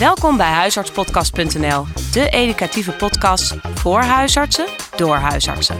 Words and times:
Welkom 0.00 0.36
bij 0.36 0.50
huisartspodcast.nl, 0.50 1.86
de 2.12 2.28
educatieve 2.30 2.92
podcast 2.92 3.54
voor 3.74 4.00
huisartsen 4.02 4.66
door 4.96 5.14
huisartsen. 5.14 5.78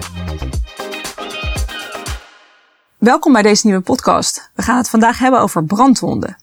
Welkom 2.99 3.33
bij 3.33 3.43
deze 3.43 3.67
nieuwe 3.67 3.83
podcast. 3.83 4.51
We 4.55 4.63
gaan 4.63 4.77
het 4.77 4.89
vandaag 4.89 5.19
hebben 5.19 5.41
over 5.41 5.65
brandwonden. 5.65 6.37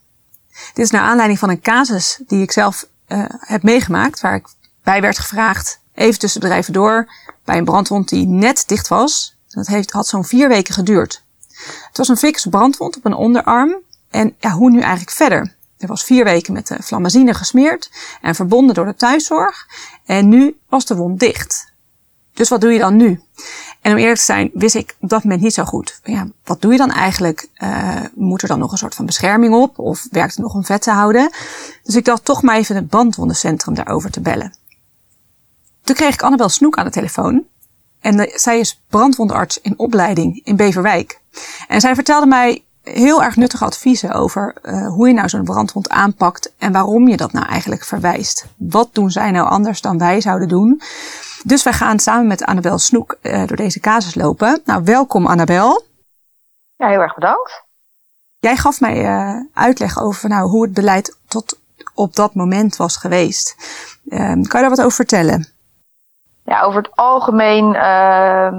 Dit 0.74 0.86
is 0.86 0.92
naar 0.92 1.02
aanleiding 1.02 1.40
van 1.40 1.50
een 1.50 1.62
casus 1.62 2.22
die 2.28 2.42
ik 2.42 2.52
zelf 2.52 2.88
uh, 3.08 3.26
heb 3.30 3.64
meegemaakt, 3.64 4.22
waar 4.22 4.36
ik 4.36 4.48
bij 4.84 5.02
werd 5.02 5.20
gevraagd, 5.20 5.82
even 5.94 6.20
tussen 6.20 6.42
bedrijven 6.42 6.74
door, 6.74 7.12
bij 7.46 7.58
een 7.58 7.66
brandwond 7.66 8.10
die 8.10 8.28
net 8.28 8.64
dicht 8.68 8.88
was. 8.88 9.36
Dat 9.48 9.68
heeft, 9.68 9.92
had 9.92 10.08
zo'n 10.08 10.26
vier 10.26 10.48
weken 10.48 10.74
geduurd. 10.74 11.24
Het 11.88 11.98
was 11.98 12.08
een 12.08 12.18
fikse 12.18 12.50
brandwond 12.50 12.98
op 12.98 13.06
een 13.06 13.14
onderarm. 13.14 13.76
En 14.10 14.36
ja, 14.40 14.52
hoe 14.52 14.70
nu 14.70 14.80
eigenlijk 14.80 15.12
verder? 15.12 15.57
Er 15.78 15.88
was 15.88 16.04
vier 16.04 16.24
weken 16.24 16.54
met 16.54 16.68
de 16.68 16.84
flamazine 16.84 17.34
gesmeerd 17.34 17.92
en 18.22 18.36
verbonden 18.36 18.76
door 18.76 18.86
de 18.86 18.96
thuiszorg. 18.96 19.68
En 20.06 20.28
nu 20.28 20.58
was 20.70 20.86
de 20.86 20.96
wond 20.96 21.20
dicht. 21.20 21.72
Dus 22.34 22.50
wat 22.50 22.62
doe 22.62 22.72
je 22.72 22.80
dan 22.80 22.96
nu? 22.96 23.22
En 23.82 23.92
om 23.92 23.98
eerlijk 23.98 24.18
te 24.18 24.24
zijn, 24.24 24.50
wist 24.54 24.76
ik 24.76 24.96
op 25.00 25.10
dat 25.10 25.24
moment 25.24 25.42
niet 25.42 25.54
zo 25.54 25.64
goed. 25.64 26.00
Ja, 26.04 26.28
wat 26.44 26.62
doe 26.62 26.72
je 26.72 26.78
dan 26.78 26.92
eigenlijk? 26.92 27.50
Uh, 27.64 28.00
moet 28.16 28.42
er 28.42 28.48
dan 28.48 28.60
nog 28.60 28.72
een 28.72 28.78
soort 28.78 28.96
van 28.96 29.06
bescherming 29.06 29.54
op? 29.54 29.80
Of 29.80 30.08
werkt 30.12 30.36
er 30.36 30.42
nog 30.42 30.54
om 30.54 30.66
vet 30.66 30.82
te 30.82 30.92
houden? 30.92 31.32
Dus 31.84 31.96
ik 31.96 32.06
dacht 32.06 32.26
toch 32.26 32.42
maar 32.42 32.56
even 32.56 32.76
het 32.76 32.90
bandwondencentrum 32.90 33.74
daarover 33.74 34.12
te 34.12 34.22
bellen. 34.22 34.54
Toen 35.84 35.96
kreeg 35.96 36.14
ik 36.14 36.22
Annabel 36.22 36.50
Snoek 36.50 36.78
aan 36.78 36.86
de 36.86 36.92
telefoon. 36.92 37.44
En 38.00 38.30
zij 38.34 38.60
is 38.60 38.82
brandwondarts 38.90 39.62
in 39.62 39.74
opleiding 39.78 40.42
in 40.44 40.56
Beverwijk. 40.56 41.20
En 41.68 41.82
zij 41.82 41.96
vertelde 41.96 42.28
mij 42.28 42.64
heel 42.94 43.24
erg 43.24 43.36
nuttige 43.36 43.66
adviezen 43.66 44.12
over 44.12 44.56
uh, 44.64 44.88
hoe 44.88 45.08
je 45.08 45.14
nou 45.14 45.30
zo'n 45.30 45.44
brandwond 45.44 45.90
aanpakt 45.90 46.54
en 46.58 46.72
waarom 46.72 47.08
je 47.08 47.18
dat 47.18 47.32
nou 47.32 47.46
eigenlijk 47.46 47.84
verwijst. 47.84 48.46
Wat 48.58 48.90
doen 48.92 49.10
zij 49.10 49.32
nou 49.32 49.48
anders 49.50 49.82
dan 49.82 49.98
wij 49.98 50.22
zouden 50.22 50.48
doen? 50.48 50.82
Dus 51.44 51.64
wij 51.64 51.74
gaan 51.74 52.00
samen 52.00 52.28
met 52.28 52.46
Annabel 52.46 52.78
Snoek 52.78 53.18
uh, 53.22 53.48
door 53.48 53.58
deze 53.58 53.80
casus 53.80 54.16
lopen. 54.16 54.62
Nou, 54.66 54.84
welkom 54.84 55.28
Annabel. 55.28 55.86
Ja, 56.76 56.88
heel 56.88 57.02
erg 57.02 57.16
bedankt. 57.16 57.66
Jij 58.40 58.56
gaf 58.56 58.80
mij 58.80 59.04
uh, 59.04 59.42
uitleg 59.54 60.02
over 60.02 60.30
nou, 60.30 60.50
hoe 60.50 60.64
het 60.64 60.74
beleid 60.74 61.18
tot 61.28 61.60
op 61.94 62.16
dat 62.16 62.34
moment 62.34 62.76
was 62.76 62.98
geweest. 62.98 63.56
kan 64.10 64.42
je 64.42 64.48
daar 64.50 64.70
wat 64.70 64.82
over 64.82 64.92
vertellen? 64.92 65.48
Ja, 66.44 66.62
over 66.62 66.82
het 66.82 66.96
algemeen 66.96 67.76
ehm, 67.76 68.56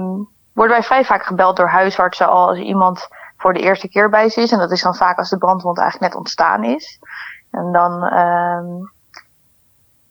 worden 0.53 0.75
wij 0.77 0.83
vrij 0.83 1.05
vaak 1.05 1.23
gebeld 1.23 1.57
door 1.57 1.69
huisartsen 1.69 2.29
als 2.29 2.57
iemand 2.57 3.07
voor 3.39 3.53
de 3.53 3.59
eerste 3.59 3.89
keer 3.89 4.09
bij 4.09 4.29
ze 4.29 4.41
is. 4.41 4.51
En 4.51 4.59
dat 4.59 4.71
is 4.71 4.81
dan 4.81 4.95
vaak 4.95 5.17
als 5.17 5.29
de 5.29 5.37
brandwond 5.37 5.77
eigenlijk 5.79 6.11
net 6.11 6.21
ontstaan 6.21 6.63
is. 6.63 6.99
En 7.51 7.71
dan 7.71 8.03
um, 8.13 8.91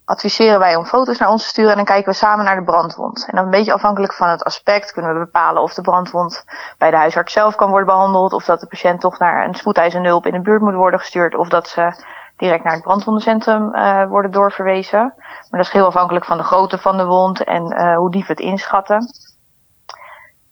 adviseren 0.04 0.58
wij 0.58 0.76
om 0.76 0.84
foto's 0.84 1.18
naar 1.18 1.28
ons 1.28 1.42
te 1.42 1.48
sturen 1.48 1.70
en 1.70 1.76
dan 1.76 1.84
kijken 1.84 2.12
we 2.12 2.18
samen 2.18 2.44
naar 2.44 2.56
de 2.56 2.64
brandwond. 2.64 3.26
En 3.26 3.36
dan 3.36 3.44
een 3.44 3.50
beetje 3.50 3.72
afhankelijk 3.72 4.14
van 4.14 4.28
het 4.28 4.44
aspect 4.44 4.92
kunnen 4.92 5.12
we 5.12 5.18
bepalen 5.18 5.62
of 5.62 5.74
de 5.74 5.82
brandwond 5.82 6.44
bij 6.78 6.90
de 6.90 6.96
huisarts 6.96 7.32
zelf 7.32 7.54
kan 7.54 7.68
worden 7.68 7.86
behandeld. 7.86 8.32
Of 8.32 8.44
dat 8.44 8.60
de 8.60 8.66
patiënt 8.66 9.00
toch 9.00 9.18
naar 9.18 9.44
een 9.44 9.54
spoedeisende 9.54 10.08
hulp 10.08 10.26
in 10.26 10.32
de 10.32 10.40
buurt 10.40 10.60
moet 10.60 10.74
worden 10.74 11.00
gestuurd. 11.00 11.34
Of 11.34 11.48
dat 11.48 11.68
ze 11.68 12.04
direct 12.36 12.64
naar 12.64 12.72
het 12.72 12.82
brandwondencentrum 12.82 13.74
uh, 13.74 14.06
worden 14.06 14.30
doorverwezen. 14.30 15.00
Maar 15.18 15.46
dat 15.50 15.66
is 15.66 15.72
heel 15.72 15.86
afhankelijk 15.86 16.24
van 16.24 16.36
de 16.36 16.42
grootte 16.42 16.78
van 16.78 16.96
de 16.96 17.04
wond 17.04 17.44
en 17.44 17.72
uh, 17.72 17.96
hoe 17.96 18.10
diep 18.10 18.26
we 18.26 18.32
het 18.32 18.40
inschatten. 18.40 19.06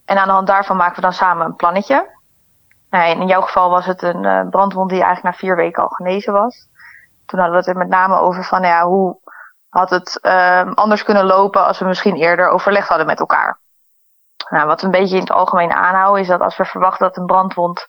En 0.04 0.18
aan 0.18 0.26
de 0.26 0.32
hand 0.32 0.46
daarvan 0.46 0.76
maken 0.76 0.94
we 0.94 1.00
dan 1.00 1.12
samen 1.12 1.46
een 1.46 1.56
plannetje. 1.56 2.15
Nou, 2.96 3.20
in 3.20 3.26
jouw 3.26 3.40
geval 3.40 3.70
was 3.70 3.86
het 3.86 4.02
een 4.02 4.24
uh, 4.24 4.48
brandwond 4.48 4.90
die 4.90 5.02
eigenlijk 5.02 5.34
na 5.34 5.40
vier 5.40 5.56
weken 5.56 5.82
al 5.82 5.88
genezen 5.88 6.32
was. 6.32 6.68
Toen 7.26 7.38
hadden 7.38 7.58
we 7.58 7.64
het 7.64 7.74
er 7.74 7.76
met 7.76 7.88
name 7.88 8.20
over 8.20 8.44
van 8.44 8.62
ja, 8.62 8.86
hoe 8.86 9.18
had 9.68 9.90
het 9.90 10.18
uh, 10.22 10.72
anders 10.74 11.02
kunnen 11.02 11.24
lopen 11.24 11.66
als 11.66 11.78
we 11.78 11.84
misschien 11.84 12.14
eerder 12.14 12.48
overlegd 12.48 12.88
hadden 12.88 13.06
met 13.06 13.20
elkaar. 13.20 13.58
Nou, 14.48 14.66
wat 14.66 14.80
we 14.80 14.86
een 14.86 14.92
beetje 14.92 15.14
in 15.14 15.20
het 15.20 15.30
algemeen 15.30 15.72
aanhouden 15.72 16.22
is 16.22 16.28
dat 16.28 16.40
als 16.40 16.56
we 16.56 16.64
verwachten 16.64 17.06
dat 17.06 17.16
een 17.16 17.26
brandwond 17.26 17.88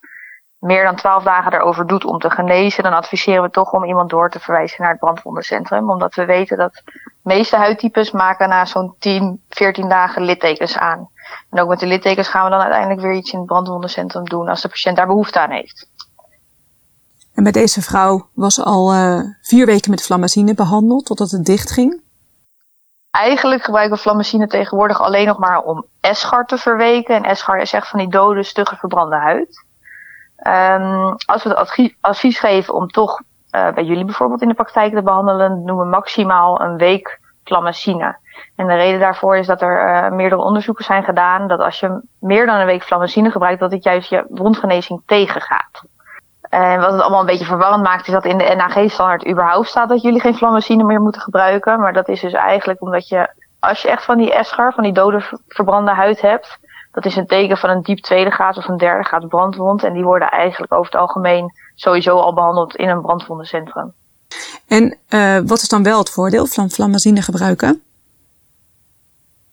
meer 0.59 0.83
dan 0.83 0.95
12 0.95 1.23
dagen 1.23 1.53
erover 1.53 1.87
doet 1.87 2.05
om 2.05 2.19
te 2.19 2.29
genezen, 2.29 2.83
dan 2.83 2.93
adviseren 2.93 3.43
we 3.43 3.49
toch 3.49 3.71
om 3.71 3.83
iemand 3.83 4.09
door 4.09 4.29
te 4.29 4.39
verwijzen 4.39 4.81
naar 4.81 4.91
het 4.91 4.99
brandwondencentrum. 4.99 5.89
Omdat 5.89 6.15
we 6.15 6.25
weten 6.25 6.57
dat 6.57 6.73
de 6.73 7.01
meeste 7.21 7.55
huidtypes 7.55 8.11
maken 8.11 8.49
na 8.49 8.65
zo'n 8.65 8.95
10, 8.99 9.43
14 9.49 9.89
dagen 9.89 10.21
littekens 10.21 10.77
aan. 10.77 11.09
En 11.49 11.59
ook 11.59 11.69
met 11.69 11.79
de 11.79 11.85
littekens 11.85 12.27
gaan 12.27 12.43
we 12.43 12.49
dan 12.49 12.59
uiteindelijk 12.59 13.01
weer 13.01 13.13
iets 13.13 13.31
in 13.31 13.39
het 13.39 13.47
brandwondencentrum 13.47 14.25
doen 14.25 14.47
als 14.47 14.61
de 14.61 14.69
patiënt 14.69 14.97
daar 14.97 15.07
behoefte 15.07 15.39
aan 15.39 15.51
heeft. 15.51 15.87
En 17.33 17.43
bij 17.43 17.51
deze 17.51 17.81
vrouw 17.81 18.27
was 18.33 18.63
al 18.63 18.93
uh, 18.93 19.19
vier 19.41 19.65
weken 19.65 19.91
met 19.91 20.03
flamazine 20.03 20.53
behandeld 20.53 21.05
totdat 21.05 21.31
het 21.31 21.45
dicht 21.45 21.71
ging? 21.71 22.01
Eigenlijk 23.11 23.63
gebruiken 23.63 23.95
we 23.95 24.01
flamazine 24.01 24.47
tegenwoordig 24.47 25.01
alleen 25.01 25.27
nog 25.27 25.37
maar 25.37 25.61
om 25.61 25.85
eschar 26.01 26.45
te 26.45 26.57
verweken. 26.57 27.15
En 27.15 27.23
eschar 27.23 27.57
is 27.59 27.73
echt 27.73 27.87
van 27.87 27.99
die 27.99 28.09
dode, 28.09 28.43
stugge, 28.43 28.75
verbrande 28.75 29.15
huid. 29.15 29.65
Um, 30.47 31.15
als 31.25 31.43
we 31.43 31.49
het 31.49 31.93
advies 32.01 32.39
geven 32.39 32.73
om 32.73 32.87
toch 32.87 33.21
uh, 33.51 33.73
bij 33.73 33.83
jullie 33.83 34.05
bijvoorbeeld 34.05 34.41
in 34.41 34.47
de 34.47 34.53
praktijk 34.53 34.93
te 34.93 35.01
behandelen, 35.01 35.63
noemen 35.63 35.85
we 35.85 35.91
maximaal 35.91 36.61
een 36.61 36.77
week 36.77 37.19
flamacine. 37.47 38.17
En 38.55 38.67
de 38.67 38.75
reden 38.75 38.99
daarvoor 38.99 39.37
is 39.37 39.47
dat 39.47 39.61
er 39.61 40.03
uh, 40.03 40.11
meerdere 40.11 40.41
onderzoeken 40.41 40.85
zijn 40.85 41.03
gedaan 41.03 41.47
dat 41.47 41.59
als 41.59 41.79
je 41.79 42.01
meer 42.19 42.45
dan 42.45 42.55
een 42.55 42.65
week 42.65 42.83
flamacine 42.83 43.31
gebruikt, 43.31 43.59
dat 43.59 43.71
het 43.71 43.83
juist 43.83 44.09
je 44.09 44.25
wondgenezing 44.29 45.01
tegengaat. 45.05 45.83
En 46.49 46.79
wat 46.79 46.91
het 46.91 47.01
allemaal 47.01 47.19
een 47.19 47.25
beetje 47.25 47.45
verwarrend 47.45 47.83
maakt, 47.83 48.07
is 48.07 48.13
dat 48.13 48.25
in 48.25 48.37
de 48.37 48.55
NAG-standaard 48.55 49.27
überhaupt 49.27 49.67
staat 49.67 49.89
dat 49.89 50.01
jullie 50.01 50.19
geen 50.19 50.35
flamacine 50.35 50.83
meer 50.83 51.01
moeten 51.01 51.21
gebruiken. 51.21 51.79
Maar 51.79 51.93
dat 51.93 52.07
is 52.07 52.21
dus 52.21 52.33
eigenlijk 52.33 52.81
omdat 52.81 53.07
je, 53.07 53.29
als 53.59 53.81
je 53.81 53.89
echt 53.89 54.05
van 54.05 54.17
die 54.17 54.33
eschar, 54.33 54.73
van 54.73 54.83
die 54.83 54.93
dode 54.93 55.21
verbrande 55.47 55.91
huid 55.91 56.21
hebt, 56.21 56.59
dat 56.91 57.05
is 57.05 57.15
een 57.15 57.27
teken 57.27 57.57
van 57.57 57.69
een 57.69 57.81
diep 57.81 57.99
tweede 57.99 58.31
graad 58.31 58.57
of 58.57 58.67
een 58.67 58.77
derde 58.77 59.03
graad 59.03 59.27
brandwond. 59.27 59.83
En 59.83 59.93
die 59.93 60.03
worden 60.03 60.29
eigenlijk 60.29 60.73
over 60.73 60.91
het 60.91 61.01
algemeen 61.01 61.53
sowieso 61.75 62.19
al 62.19 62.33
behandeld 62.33 62.75
in 62.75 62.89
een 62.89 63.01
brandwondencentrum. 63.01 63.93
En 64.67 64.97
uh, 65.09 65.39
wat 65.45 65.61
is 65.61 65.69
dan 65.69 65.83
wel 65.83 65.97
het 65.97 66.09
voordeel 66.09 66.45
van 66.45 66.69
flamazine 66.69 67.21
gebruiken? 67.21 67.81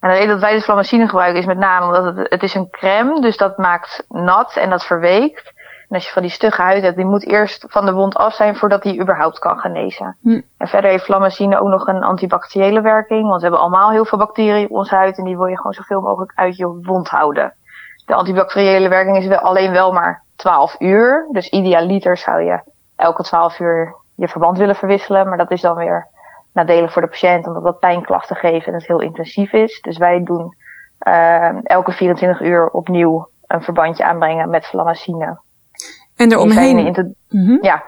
En 0.04 0.10
de 0.10 0.16
reden 0.16 0.28
dat 0.28 0.40
wij 0.40 0.54
de 0.54 0.62
flamazine 0.62 1.08
gebruiken 1.08 1.40
is 1.40 1.46
met 1.46 1.58
name 1.58 1.86
omdat 1.86 2.16
het, 2.16 2.30
het 2.30 2.42
is 2.42 2.54
een 2.54 2.70
crème, 2.70 3.20
dus 3.20 3.36
dat 3.36 3.58
maakt 3.58 4.04
nat 4.08 4.56
en 4.56 4.70
dat 4.70 4.84
verweekt. 4.84 5.52
En 5.88 5.96
als 5.96 6.06
je 6.06 6.12
van 6.12 6.22
die 6.22 6.30
stugge 6.30 6.62
huid 6.62 6.82
hebt, 6.82 6.96
die 6.96 7.04
moet 7.04 7.26
eerst 7.26 7.64
van 7.68 7.86
de 7.86 7.92
wond 7.92 8.16
af 8.16 8.34
zijn 8.34 8.56
voordat 8.56 8.82
die 8.82 9.00
überhaupt 9.00 9.38
kan 9.38 9.58
genezen. 9.58 10.16
Hm. 10.22 10.40
En 10.58 10.68
verder 10.68 10.90
heeft 10.90 11.04
flamazine 11.04 11.60
ook 11.60 11.68
nog 11.68 11.86
een 11.86 12.02
antibacteriële 12.02 12.80
werking, 12.80 13.22
want 13.22 13.36
we 13.36 13.42
hebben 13.42 13.60
allemaal 13.60 13.90
heel 13.90 14.04
veel 14.04 14.18
bacteriën 14.18 14.64
op 14.64 14.70
onze 14.70 14.94
huid 14.94 15.18
en 15.18 15.24
die 15.24 15.36
wil 15.36 15.46
je 15.46 15.56
gewoon 15.56 15.72
zoveel 15.72 16.00
mogelijk 16.00 16.32
uit 16.34 16.56
je 16.56 16.80
wond 16.82 17.08
houden. 17.08 17.54
De 18.06 18.14
antibacteriële 18.14 18.88
werking 18.88 19.16
is 19.16 19.26
wel, 19.26 19.38
alleen 19.38 19.72
wel 19.72 19.92
maar 19.92 20.22
12 20.36 20.76
uur, 20.78 21.28
dus 21.32 21.48
idealiter 21.48 22.16
zou 22.16 22.42
je 22.42 22.60
elke 22.96 23.22
12 23.22 23.58
uur 23.58 23.94
je 24.14 24.28
verband 24.28 24.58
willen 24.58 24.74
verwisselen, 24.74 25.28
maar 25.28 25.38
dat 25.38 25.50
is 25.50 25.60
dan 25.60 25.76
weer 25.76 26.08
nadelig 26.52 26.92
voor 26.92 27.02
de 27.02 27.08
patiënt 27.08 27.46
omdat 27.46 27.62
dat 27.62 27.78
pijnklachten 27.78 28.36
geeft 28.36 28.66
en 28.66 28.74
het 28.74 28.86
heel 28.86 29.00
intensief 29.00 29.52
is. 29.52 29.80
Dus 29.80 29.98
wij 29.98 30.22
doen 30.22 30.56
uh, 31.06 31.64
elke 31.64 31.92
24 31.92 32.40
uur 32.40 32.68
opnieuw 32.68 33.28
een 33.46 33.62
verbandje 33.62 34.04
aanbrengen 34.04 34.50
met 34.50 34.66
flamazine. 34.66 35.40
En 36.16 36.32
eromheen? 36.32 36.78
In 36.78 37.16
mm 37.28 37.58
Ja, 37.60 37.82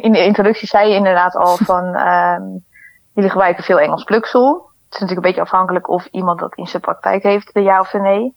in 0.00 0.12
de 0.12 0.24
introductie 0.24 0.68
zei 0.68 0.88
je 0.88 0.94
inderdaad 0.94 1.36
al 1.36 1.56
van, 1.56 1.84
um, 1.84 2.64
jullie 3.14 3.30
gebruiken 3.30 3.64
veel 3.64 3.80
Engels 3.80 4.04
pluksel. 4.04 4.52
Het 4.52 4.94
is 4.94 5.00
natuurlijk 5.00 5.26
een 5.26 5.32
beetje 5.32 5.52
afhankelijk 5.52 5.88
of 5.88 6.06
iemand 6.06 6.38
dat 6.38 6.54
in 6.54 6.66
zijn 6.66 6.82
praktijk 6.82 7.22
heeft, 7.22 7.54
de 7.54 7.62
ja 7.62 7.80
of 7.80 7.90
de 7.90 8.00
nee. 8.00 8.34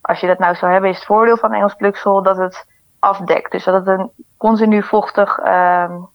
Als 0.00 0.20
je 0.20 0.26
dat 0.26 0.38
nou 0.38 0.54
zou 0.54 0.72
hebben, 0.72 0.90
is 0.90 0.96
het 0.96 1.06
voordeel 1.06 1.36
van 1.36 1.52
Engels 1.52 1.74
pluksel 1.74 2.22
dat 2.22 2.36
het 2.36 2.66
afdekt. 2.98 3.52
Dus 3.52 3.64
dat 3.64 3.74
het 3.74 3.98
een 3.98 4.10
continu 4.36 4.82
vochtig 4.82 5.38
um, 5.38 6.08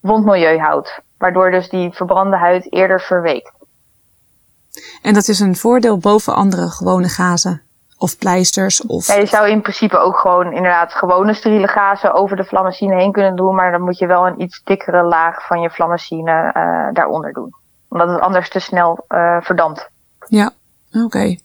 wondmilieu 0.00 0.58
houdt. 0.58 1.00
Waardoor 1.18 1.50
dus 1.50 1.68
die 1.68 1.92
verbrande 1.92 2.36
huid 2.36 2.72
eerder 2.72 3.00
verweekt. 3.00 3.52
En 5.02 5.14
dat 5.14 5.28
is 5.28 5.40
een 5.40 5.56
voordeel 5.56 5.98
boven 5.98 6.34
andere 6.34 6.68
gewone 6.70 7.08
gazen? 7.08 7.62
Of 7.98 8.18
pleisters? 8.18 8.86
Of... 8.86 9.06
Ja, 9.06 9.14
je 9.14 9.26
zou 9.26 9.48
in 9.48 9.60
principe 9.60 9.98
ook 9.98 10.18
gewoon 10.18 10.52
inderdaad 10.52 10.94
gewone 10.94 11.34
steriele 11.34 11.68
gazen 11.68 12.14
over 12.14 12.36
de 12.36 12.44
flamacine 12.44 12.94
heen 12.94 13.12
kunnen 13.12 13.36
doen. 13.36 13.54
Maar 13.54 13.70
dan 13.70 13.80
moet 13.80 13.98
je 13.98 14.06
wel 14.06 14.26
een 14.26 14.40
iets 14.40 14.60
dikkere 14.64 15.02
laag 15.02 15.46
van 15.46 15.60
je 15.60 15.70
flamacine 15.70 16.54
uh, 16.56 16.88
daaronder 16.92 17.32
doen. 17.32 17.54
Omdat 17.88 18.08
het 18.08 18.20
anders 18.20 18.50
te 18.50 18.58
snel 18.58 19.04
uh, 19.08 19.40
verdampt. 19.40 19.90
Ja, 20.26 20.50
oké. 20.92 21.04
Okay. 21.04 21.40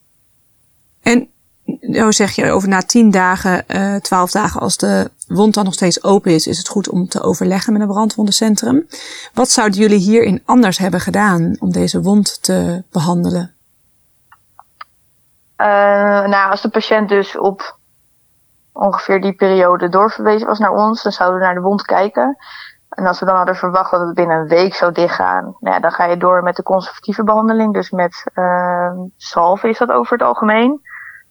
En 1.02 1.30
nou 1.81 2.13
zeg 2.13 2.31
je 2.31 2.51
over 2.51 2.69
na 2.69 2.81
tien 2.81 3.12
dagen, 3.12 3.63
uh, 3.68 3.95
twaalf 3.95 4.31
dagen, 4.31 4.62
als 4.62 4.77
de 4.77 5.12
wond 5.27 5.54
dan 5.54 5.63
nog 5.63 5.74
steeds 5.74 6.04
open 6.04 6.31
is, 6.31 6.48
is 6.48 6.57
het 6.57 6.68
goed 6.68 6.89
om 6.89 7.07
te 7.07 7.21
overleggen 7.21 7.74
met 7.74 7.81
een 7.81 7.88
brandwondencentrum. 7.88 8.88
Wat 9.33 9.50
zouden 9.50 9.80
jullie 9.80 10.00
hierin 10.00 10.42
anders 10.45 10.77
hebben 10.77 11.00
gedaan 11.00 11.56
om 11.60 11.71
deze 11.71 12.01
wond 12.01 12.44
te 12.44 12.83
behandelen? 12.92 13.54
Uh, 15.57 15.68
nou, 16.27 16.51
als 16.51 16.62
de 16.62 16.69
patiënt 16.69 17.10
dus 17.10 17.38
op 17.38 17.77
ongeveer 18.71 19.21
die 19.21 19.33
periode 19.33 19.89
doorverwezen 19.89 20.48
was 20.48 20.60
naar 20.60 20.74
ons, 20.74 21.04
dan 21.04 21.12
zouden 21.12 21.39
we 21.39 21.45
naar 21.45 21.56
de 21.56 21.62
wond 21.62 21.81
kijken. 21.81 22.38
En 22.89 23.06
als 23.06 23.19
we 23.19 23.25
dan 23.25 23.36
hadden 23.36 23.56
verwacht 23.56 23.92
dat 23.92 24.00
het 24.00 24.13
binnen 24.13 24.38
een 24.38 24.48
week 24.48 24.74
zou 24.74 24.92
dichtgaan, 24.92 25.44
nou 25.60 25.75
ja, 25.75 25.80
dan 25.80 25.92
ga 25.92 26.06
je 26.06 26.18
door 26.18 26.44
met 26.44 26.56
de 26.56 26.63
conservatieve 26.63 27.24
behandeling. 27.24 27.74
Dus 27.74 27.89
met 27.89 28.24
uh, 28.36 28.92
zalf 29.18 29.63
is 29.63 29.77
dat 29.77 29.89
over 29.89 30.13
het 30.13 30.27
algemeen. 30.27 30.81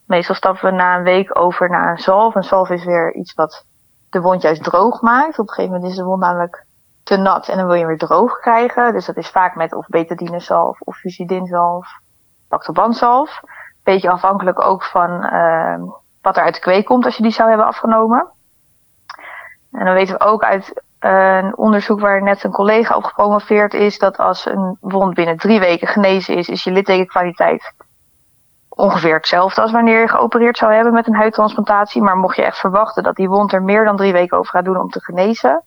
Meestal 0.06 0.34
stappen 0.34 0.70
we 0.70 0.76
na 0.76 0.96
een 0.96 1.02
week 1.02 1.38
over 1.38 1.70
naar 1.70 1.90
een 1.90 1.98
zalf. 1.98 2.34
Een 2.34 2.42
zalf 2.42 2.70
is 2.70 2.84
weer 2.84 3.14
iets 3.14 3.34
wat 3.34 3.64
de 4.10 4.20
wond 4.20 4.42
juist 4.42 4.64
droog 4.64 5.00
maakt. 5.00 5.38
Op 5.38 5.48
een 5.48 5.54
gegeven 5.54 5.74
moment 5.74 5.90
is 5.90 5.98
de 5.98 6.04
wond 6.04 6.20
namelijk 6.20 6.64
te 7.02 7.16
nat 7.16 7.48
en 7.48 7.56
dan 7.56 7.66
wil 7.66 7.76
je 7.76 7.86
weer 7.86 7.98
droog 7.98 8.38
krijgen. 8.38 8.92
Dus 8.92 9.06
dat 9.06 9.16
is 9.16 9.28
vaak 9.28 9.54
met 9.54 9.74
of 9.74 9.86
betadinezalf 9.86 10.80
of 10.80 10.96
fusidinzalf, 10.96 11.88
lactobanzalf. 12.48 13.40
Beetje 13.82 14.10
afhankelijk 14.10 14.60
ook 14.60 14.84
van 14.84 15.10
uh, 15.10 15.82
wat 16.22 16.36
er 16.36 16.42
uit 16.42 16.54
de 16.54 16.60
kweek 16.60 16.84
komt 16.84 17.04
als 17.04 17.16
je 17.16 17.22
die 17.22 17.32
zou 17.32 17.48
hebben 17.48 17.66
afgenomen. 17.66 18.26
En 19.72 19.84
dan 19.84 19.94
weten 19.94 20.18
we 20.18 20.24
ook 20.24 20.42
uit 20.42 20.82
uh, 21.00 21.36
een 21.36 21.56
onderzoek 21.56 22.00
waar 22.00 22.22
net 22.22 22.44
een 22.44 22.50
collega 22.50 22.96
op 22.96 23.04
gepromoveerd 23.04 23.74
is, 23.74 23.98
dat 23.98 24.16
als 24.16 24.46
een 24.46 24.76
wond 24.80 25.14
binnen 25.14 25.36
drie 25.36 25.60
weken 25.60 25.88
genezen 25.88 26.36
is, 26.36 26.48
is 26.48 26.64
je 26.64 26.70
littekenkwaliteit 26.70 27.72
ongeveer 28.82 29.14
hetzelfde 29.14 29.60
als 29.60 29.72
wanneer 29.72 30.00
je 30.00 30.08
geopereerd 30.08 30.58
zou 30.58 30.72
hebben 30.72 30.92
met 30.92 31.06
een 31.06 31.14
huidtransplantatie. 31.14 32.02
Maar 32.02 32.16
mocht 32.16 32.36
je 32.36 32.42
echt 32.42 32.58
verwachten 32.58 33.02
dat 33.02 33.16
die 33.16 33.28
wond 33.28 33.52
er 33.52 33.62
meer 33.62 33.84
dan 33.84 33.96
drie 33.96 34.12
weken 34.12 34.38
over 34.38 34.50
gaat 34.50 34.64
doen 34.64 34.80
om 34.80 34.90
te 34.90 35.00
genezen, 35.00 35.62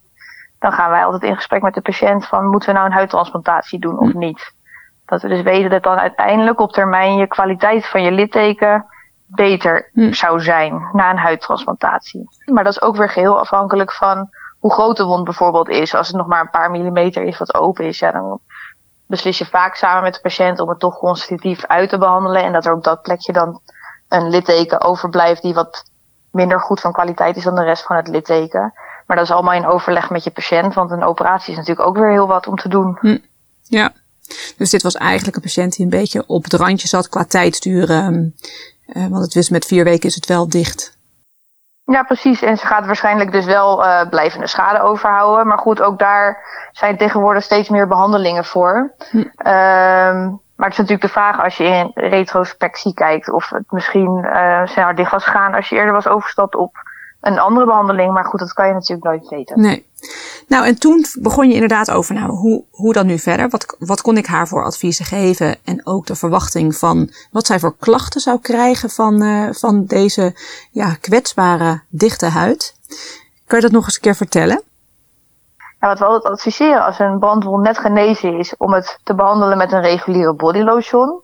dan 0.60 0.72
gaan 0.72 0.90
wij 0.90 1.06
altijd 1.06 1.24
in 1.24 1.36
gesprek 1.36 1.62
met 1.62 1.74
de 1.74 1.82
patiënt 1.82 2.28
van 2.28 2.48
moeten 2.48 2.70
we 2.70 2.76
nou 2.76 2.86
een 2.86 2.96
huidtransplantatie 2.96 3.80
doen 3.80 4.00
of 4.00 4.14
niet. 4.14 4.54
Dat 5.06 5.22
we 5.22 5.28
dus 5.28 5.42
weten 5.42 5.70
dat 5.70 5.84
dan 5.84 5.98
uiteindelijk 5.98 6.60
op 6.60 6.72
termijn 6.72 7.16
je 7.16 7.28
kwaliteit 7.28 7.88
van 7.88 8.04
je 8.04 8.12
litteken 8.12 8.86
beter 9.26 9.90
hm. 9.94 10.12
zou 10.12 10.42
zijn 10.42 10.90
na 10.94 11.10
een 11.10 11.18
huidtransplantatie. 11.18 12.30
Maar 12.46 12.64
dat 12.64 12.74
is 12.74 12.82
ook 12.82 12.96
weer 12.96 13.10
geheel 13.10 13.40
afhankelijk 13.40 13.92
van 13.92 14.30
hoe 14.60 14.74
groot 14.74 14.98
de 14.98 15.04
wond 15.04 15.24
bijvoorbeeld 15.24 15.70
is. 15.70 15.96
Als 15.96 16.08
het 16.08 16.18
nog 16.18 16.28
maar 16.28 16.42
een 16.42 16.50
paar 16.50 16.72
millimeter 16.72 17.24
is 17.24 17.38
wat 17.38 17.56
open 17.56 17.86
is, 17.86 18.00
ja, 18.00 18.12
dan 18.12 18.40
beslis 19.08 19.38
je 19.38 19.46
vaak 19.46 19.76
samen 19.76 20.04
met 20.04 20.14
de 20.14 20.20
patiënt 20.22 20.60
om 20.60 20.70
het 20.70 20.80
toch 20.80 20.98
constitutief 20.98 21.66
uit 21.66 21.90
te 21.90 21.98
behandelen. 21.98 22.44
En 22.44 22.54
dat 22.54 22.66
er 22.66 22.74
op 22.74 22.84
dat 22.84 23.02
plekje 23.02 23.34
dan 23.34 23.62
een 24.10 24.30
litteken 24.30 24.82
overblijft 24.82 25.42
die 25.42 25.54
wat 25.54 25.84
minder 26.32 26.60
goed 26.60 26.80
van 26.80 26.92
kwaliteit 26.92 27.36
is 27.36 27.44
dan 27.44 27.56
de 27.56 27.64
rest 27.64 27.84
van 27.84 27.96
het 27.96 28.08
litteken. 28.08 28.74
Maar 29.06 29.18
dat 29.18 29.26
is 29.26 29.32
allemaal 29.32 29.54
in 29.54 29.66
overleg 29.66 30.10
met 30.10 30.24
je 30.24 30.32
patiënt, 30.32 30.74
want 30.74 30.92
een 30.92 31.04
operatie 31.04 31.52
is 31.52 31.58
natuurlijk 31.58 31.88
ook 31.88 31.98
weer 31.98 32.12
heel 32.12 32.28
wat 32.28 32.48
om 32.48 32.56
te 32.56 32.70
doen. 32.70 32.98
Hm. 33.00 33.18
Ja, 33.64 33.94
dus 34.58 34.70
dit 34.70 34.82
was 34.82 34.96
eigenlijk 34.96 35.36
een 35.36 35.42
patiënt 35.42 35.76
die 35.76 35.84
een 35.84 35.92
beetje 35.92 36.24
op 36.28 36.44
het 36.44 36.54
randje 36.54 36.88
zat 36.88 37.10
qua 37.10 37.26
tijdsturen. 37.26 38.36
Uh, 38.88 39.08
want 39.08 39.24
het 39.24 39.34
wist 39.34 39.52
met 39.52 39.66
vier 39.66 39.84
weken 39.84 40.10
is 40.10 40.16
het 40.16 40.26
wel 40.26 40.50
dicht. 40.50 40.95
Ja, 41.86 42.04
precies. 42.04 42.42
En 42.42 42.58
ze 42.58 42.66
gaat 42.66 42.86
waarschijnlijk 42.86 43.32
dus 43.32 43.46
wel 43.46 43.86
uh, 43.86 44.10
blijvende 44.10 44.48
schade 44.48 44.82
overhouden. 44.82 45.48
Maar 45.48 45.58
goed, 45.58 45.82
ook 45.82 46.00
daar 46.00 46.46
zijn 46.72 46.98
tegenwoordig 46.98 47.44
steeds 47.44 47.70
meer 47.70 47.88
behandelingen 47.88 48.46
voor. 48.46 48.94
Hm. 49.10 49.18
Um, 49.18 50.40
maar 50.56 50.70
het 50.70 50.74
is 50.74 50.78
natuurlijk 50.78 51.02
de 51.02 51.20
vraag 51.20 51.44
als 51.44 51.58
je 51.58 51.64
in 51.64 51.92
retrospectie 51.94 52.94
kijkt 52.94 53.32
of 53.32 53.50
het 53.50 53.72
misschien 53.72 54.26
uh, 54.26 54.66
sneller 54.66 54.96
dicht 54.96 55.12
was 55.12 55.24
gegaan 55.24 55.54
als 55.54 55.70
je 55.70 55.76
eerder 55.76 55.94
was 55.94 56.08
overstapt 56.08 56.56
op 56.56 56.76
een 57.22 57.40
andere 57.40 57.66
behandeling. 57.66 58.14
Maar 58.14 58.26
goed, 58.26 58.40
dat 58.40 58.54
kan 58.54 58.68
je 58.68 58.74
natuurlijk 58.74 59.08
nooit 59.08 59.28
weten. 59.28 59.62
Nee. 59.62 59.86
Nou, 60.48 60.66
en 60.66 60.80
toen 60.80 61.06
begon 61.20 61.48
je 61.48 61.54
inderdaad 61.54 61.92
over, 61.92 62.16
nou, 62.16 62.30
hoe, 62.30 62.64
hoe 62.72 62.94
dan 62.94 63.06
nu 63.06 63.20
verder? 63.20 63.50
Wat, 63.50 63.76
wat 63.80 64.02
kon 64.02 64.18
ik 64.18 64.26
haar 64.26 64.48
voor 64.48 64.64
adviezen 64.64 65.06
geven? 65.06 65.58
En 65.64 65.86
ook 65.86 66.06
de 66.06 66.16
verwachting 66.16 66.76
van 66.76 67.10
wat 67.32 67.46
zij 67.46 67.60
voor 67.60 67.76
klachten 67.80 68.22
zou 68.22 68.40
krijgen 68.42 68.90
van, 68.90 69.24
uh, 69.24 69.50
van 69.52 69.86
deze 69.86 70.36
ja, 70.72 70.96
kwetsbare, 71.02 71.82
dichte 71.90 72.26
huid. 72.26 72.76
Kan 73.48 73.58
je 73.58 73.64
dat 73.64 73.74
nog 73.74 73.86
eens 73.86 73.96
een 73.96 74.02
keer 74.02 74.16
vertellen? 74.16 74.62
Ja, 75.80 75.88
wat 75.88 76.00
we 76.00 76.06
altijd 76.06 76.34
adviseren 76.34 76.86
als 76.86 77.00
een 77.00 77.20
brandwond 77.20 77.64
net 77.64 77.78
genezen 77.78 78.38
is, 78.40 78.58
om 78.58 78.74
het 78.74 79.00
te 79.04 79.16
behandelen 79.16 79.58
met 79.58 79.72
een 79.72 79.82
reguliere 79.82 80.34
bodylotion. 80.34 81.24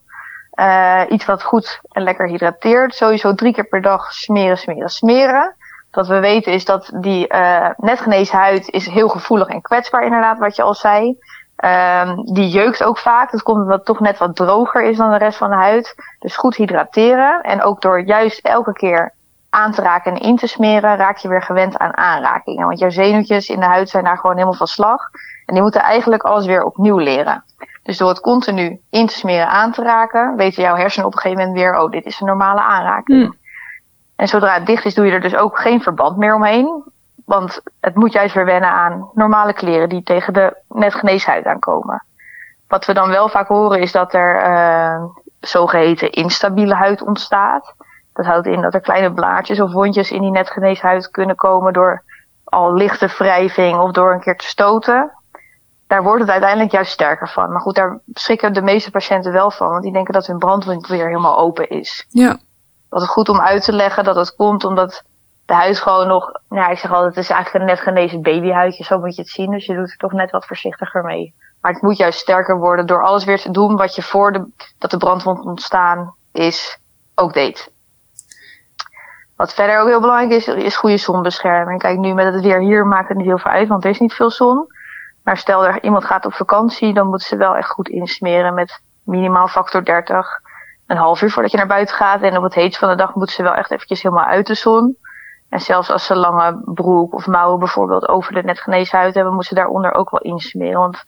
Uh, 0.56 1.01
iets 1.10 1.25
wat 1.25 1.44
goed 1.44 1.80
en 1.92 2.04
lekker 2.04 2.27
hydrateert. 2.27 2.95
Sowieso 2.95 3.36
drie 3.36 3.54
keer 3.54 3.68
per 3.68 3.81
dag 3.81 4.13
smeren, 4.13 4.57
smeren, 4.57 4.89
smeren. 4.89 5.56
Wat 5.91 6.07
we 6.07 6.19
weten 6.19 6.53
is 6.53 6.65
dat 6.65 6.91
die 6.95 7.33
uh, 7.33 7.69
net 7.77 7.99
genezen 7.99 8.38
huid 8.38 8.69
is 8.69 8.88
heel 8.88 9.09
gevoelig 9.09 9.47
en 9.47 9.61
kwetsbaar 9.61 10.03
inderdaad, 10.03 10.39
wat 10.39 10.55
je 10.55 10.61
al 10.61 10.73
zei. 10.73 11.17
Um, 11.65 12.33
die 12.33 12.49
jeukt 12.49 12.83
ook 12.83 12.97
vaak. 12.97 13.31
Dat 13.31 13.43
komt 13.43 13.61
omdat 13.61 13.77
het 13.77 13.85
toch 13.85 13.99
net 13.99 14.17
wat 14.17 14.35
droger 14.35 14.83
is 14.83 14.97
dan 14.97 15.11
de 15.11 15.17
rest 15.17 15.38
van 15.38 15.49
de 15.49 15.55
huid. 15.55 15.95
Dus 16.19 16.38
goed 16.38 16.55
hydrateren. 16.55 17.41
En 17.41 17.61
ook 17.61 17.81
door 17.81 18.01
juist 18.01 18.39
elke 18.45 18.73
keer 18.73 19.13
aan 19.49 19.71
te 19.71 19.81
raken 19.81 20.11
en 20.13 20.21
in 20.21 20.35
te 20.35 20.47
smeren, 20.47 20.97
raak 20.97 21.17
je 21.17 21.27
weer 21.27 21.41
gewend 21.41 21.77
aan 21.77 21.97
aanrakingen. 21.97 22.67
Want 22.67 22.79
jouw 22.79 22.89
zenuwtjes 22.89 23.49
in 23.49 23.59
de 23.59 23.65
huid 23.65 23.89
zijn 23.89 24.03
daar 24.03 24.17
gewoon 24.17 24.35
helemaal 24.35 24.57
van 24.57 24.67
slag. 24.67 25.09
En 25.45 25.53
die 25.53 25.63
moeten 25.63 25.81
eigenlijk 25.81 26.23
alles 26.23 26.45
weer 26.45 26.63
opnieuw 26.63 26.97
leren. 26.97 27.43
Dus 27.83 27.97
door 27.97 28.09
het 28.09 28.19
continu 28.19 28.79
in 28.89 29.07
te 29.07 29.13
smeren, 29.13 29.47
aan 29.47 29.71
te 29.71 29.83
raken, 29.83 30.35
weten 30.35 30.63
jouw 30.63 30.75
hersenen 30.75 31.07
op 31.07 31.13
een 31.13 31.19
gegeven 31.19 31.43
moment 31.43 31.59
weer, 31.59 31.79
oh, 31.79 31.91
dit 31.91 32.05
is 32.05 32.19
een 32.19 32.27
normale 32.27 32.61
aanraking. 32.61 33.23
Hmm. 33.23 33.35
En 34.21 34.27
zodra 34.27 34.53
het 34.53 34.65
dicht 34.65 34.85
is, 34.85 34.94
doe 34.94 35.06
je 35.06 35.12
er 35.12 35.21
dus 35.21 35.35
ook 35.35 35.59
geen 35.59 35.81
verband 35.81 36.18
meer 36.18 36.35
omheen. 36.35 36.83
Want 37.25 37.62
het 37.79 37.95
moet 37.95 38.13
juist 38.13 38.35
weer 38.35 38.45
wennen 38.45 38.69
aan 38.69 39.09
normale 39.13 39.53
kleren 39.53 39.89
die 39.89 40.03
tegen 40.03 40.33
de 40.33 40.57
net 40.68 40.94
geneeshuid 40.94 41.45
aankomen. 41.45 42.03
Wat 42.68 42.85
we 42.85 42.94
dan 42.94 43.09
wel 43.09 43.29
vaak 43.29 43.47
horen 43.47 43.79
is 43.79 43.91
dat 43.91 44.13
er 44.13 44.50
uh, 44.50 45.03
zogeheten 45.39 46.12
instabiele 46.12 46.73
huid 46.73 47.01
ontstaat. 47.01 47.73
Dat 48.13 48.25
houdt 48.25 48.47
in 48.47 48.62
dat 48.62 48.73
er 48.73 48.81
kleine 48.81 49.13
blaadjes 49.13 49.59
of 49.59 49.71
wondjes 49.71 50.12
in 50.12 50.21
die 50.21 50.31
net 50.31 50.50
geneeshuid 50.50 51.09
kunnen 51.09 51.35
komen 51.35 51.74
door 51.74 52.03
al 52.44 52.74
lichte 52.74 53.07
wrijving 53.17 53.79
of 53.79 53.91
door 53.91 54.13
een 54.13 54.21
keer 54.21 54.38
te 54.38 54.47
stoten. 54.47 55.12
Daar 55.88 56.03
wordt 56.03 56.21
het 56.21 56.31
uiteindelijk 56.31 56.71
juist 56.71 56.91
sterker 56.91 57.29
van. 57.29 57.51
Maar 57.51 57.62
goed, 57.62 57.75
daar 57.75 58.00
schrikken 58.13 58.53
de 58.53 58.62
meeste 58.62 58.91
patiënten 58.91 59.31
wel 59.31 59.51
van, 59.51 59.69
want 59.69 59.83
die 59.83 59.94
denken 59.94 60.13
dat 60.13 60.27
hun 60.27 60.38
brandwond 60.38 60.88
weer 60.88 61.07
helemaal 61.07 61.38
open 61.38 61.69
is. 61.69 62.06
Ja 62.09 62.38
wat 62.91 63.01
is 63.01 63.07
goed 63.07 63.29
om 63.29 63.39
uit 63.39 63.63
te 63.63 63.73
leggen 63.73 64.03
dat 64.03 64.15
het 64.15 64.35
komt 64.35 64.63
omdat 64.63 65.03
de 65.45 65.53
huid 65.53 65.79
gewoon 65.79 66.07
nog, 66.07 66.31
nou 66.49 66.71
ik 66.71 66.77
zeg 66.77 66.91
altijd, 66.91 67.15
het 67.15 67.23
is 67.23 67.29
eigenlijk 67.29 67.65
net 67.65 67.79
genezen 67.79 68.21
babyhuidje, 68.21 68.83
zo 68.83 68.99
moet 68.99 69.15
je 69.15 69.21
het 69.21 69.31
zien. 69.31 69.51
Dus 69.51 69.65
je 69.65 69.75
doet 69.75 69.91
er 69.91 69.97
toch 69.97 70.11
net 70.11 70.31
wat 70.31 70.45
voorzichtiger 70.45 71.03
mee. 71.03 71.33
Maar 71.61 71.71
het 71.71 71.81
moet 71.81 71.97
juist 71.97 72.19
sterker 72.19 72.57
worden 72.57 72.85
door 72.85 73.03
alles 73.03 73.23
weer 73.23 73.39
te 73.39 73.51
doen 73.51 73.75
wat 73.75 73.95
je 73.95 74.01
voor 74.01 74.31
de, 74.31 74.45
dat 74.77 74.91
de 74.91 74.97
brandwond 74.97 75.45
ontstaan 75.45 76.13
is, 76.31 76.79
ook 77.15 77.33
deed. 77.33 77.71
Wat 79.35 79.53
verder 79.53 79.79
ook 79.79 79.88
heel 79.88 80.01
belangrijk 80.01 80.31
is, 80.31 80.47
is 80.47 80.75
goede 80.75 80.97
zonbescherming. 80.97 81.79
Kijk, 81.79 81.97
nu 81.97 82.13
met 82.13 82.33
het 82.33 82.43
weer 82.43 82.59
hier 82.59 82.85
maakt 82.85 83.07
het 83.07 83.17
niet 83.17 83.27
heel 83.27 83.38
veel 83.38 83.51
uit, 83.51 83.67
want 83.67 83.83
er 83.83 83.89
is 83.89 83.99
niet 83.99 84.13
veel 84.13 84.31
zon. 84.31 84.67
Maar 85.23 85.38
stel 85.38 85.65
er 85.65 85.83
iemand 85.83 86.05
gaat 86.05 86.25
op 86.25 86.33
vakantie, 86.33 86.93
dan 86.93 87.07
moet 87.07 87.21
ze 87.21 87.35
wel 87.35 87.55
echt 87.55 87.69
goed 87.69 87.89
insmeren 87.89 88.53
met 88.53 88.81
minimaal 89.03 89.48
factor 89.48 89.86
30 89.86 90.40
een 90.91 90.98
half 90.98 91.21
uur 91.21 91.31
voordat 91.31 91.51
je 91.51 91.57
naar 91.57 91.67
buiten 91.67 91.95
gaat. 91.95 92.21
En 92.21 92.38
op 92.38 92.43
het 92.43 92.53
heetst 92.53 92.79
van 92.79 92.89
de 92.89 92.95
dag 92.95 93.15
moeten 93.15 93.36
ze 93.36 93.43
wel 93.43 93.53
echt 93.53 93.71
eventjes 93.71 94.01
helemaal 94.01 94.25
uit 94.25 94.48
de 94.48 94.55
zon. 94.55 94.98
En 95.50 95.60
zelfs 95.60 95.89
als 95.89 96.05
ze 96.05 96.15
lange 96.15 96.62
broek 96.65 97.13
of 97.13 97.27
mouwen 97.27 97.60
bijvoorbeeld 97.60 98.07
over 98.07 98.33
de 98.33 98.43
net 98.43 98.60
genezen 98.60 98.98
huid 98.98 99.13
hebben, 99.13 99.33
moeten 99.33 99.55
ze 99.55 99.62
daaronder 99.62 99.93
ook 99.93 100.10
wel 100.10 100.19
insmeren. 100.19 100.79
Want 100.79 101.03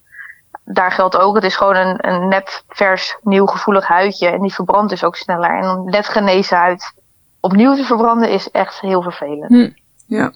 daar 0.63 0.91
geldt 0.91 1.17
ook, 1.17 1.35
het 1.35 1.43
is 1.43 1.55
gewoon 1.55 1.75
een, 1.75 2.07
een 2.07 2.27
net 2.27 2.63
vers, 2.67 3.17
nieuw 3.21 3.45
gevoelig 3.45 3.87
huidje. 3.87 4.27
En 4.27 4.41
die 4.41 4.53
verbrandt 4.53 4.89
dus 4.89 5.03
ook 5.03 5.15
sneller. 5.15 5.59
En 5.59 5.69
om 5.69 5.89
net 5.89 6.07
genezen 6.07 6.57
huid 6.57 6.93
opnieuw 7.39 7.75
te 7.75 7.83
verbranden 7.83 8.29
is 8.29 8.51
echt 8.51 8.79
heel 8.79 9.01
vervelend. 9.01 9.49
Hm, 9.49 9.69
ja. 10.05 10.33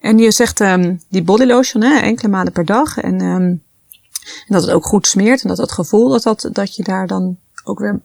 En 0.00 0.18
je 0.18 0.30
zegt 0.30 0.60
um, 0.60 1.00
die 1.08 1.22
body 1.22 1.44
lotion, 1.44 1.82
hè, 1.82 1.98
enkele 1.98 2.28
malen 2.28 2.52
per 2.52 2.64
dag. 2.64 2.98
En, 2.98 3.20
um, 3.20 3.62
en 4.20 4.48
dat 4.48 4.62
het 4.62 4.70
ook 4.70 4.84
goed 4.84 5.06
smeert. 5.06 5.42
En 5.42 5.48
dat 5.48 5.58
het 5.58 5.72
gevoel 5.72 6.08
dat, 6.08 6.22
dat, 6.22 6.48
dat 6.52 6.76
je 6.76 6.82
daar 6.82 7.06
dan 7.06 7.36
ook 7.64 7.78
weer 7.78 8.00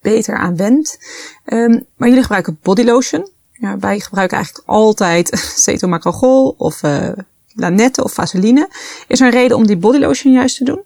beter 0.00 0.36
aan 0.36 0.56
wendt. 0.56 0.98
Um, 1.46 1.86
maar 1.96 2.08
jullie 2.08 2.22
gebruiken 2.22 2.58
body 2.62 2.82
lotion. 2.82 3.28
Ja, 3.52 3.78
wij 3.78 4.00
gebruiken 4.00 4.36
eigenlijk 4.36 4.68
altijd 4.68 5.28
cetomacrogol 5.64 6.54
of 6.58 6.82
uh, 6.82 7.08
Lanette 7.54 8.04
of 8.04 8.12
Vaseline. 8.12 8.68
Is 9.06 9.20
er 9.20 9.26
een 9.26 9.32
reden 9.32 9.56
om 9.56 9.66
die 9.66 9.76
body 9.76 9.98
lotion 9.98 10.32
juist 10.32 10.56
te 10.56 10.64
doen? 10.64 10.82